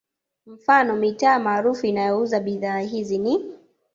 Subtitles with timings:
[0.47, 3.45] Mfano mitaa maarufu inayouza bidhaa hizi ni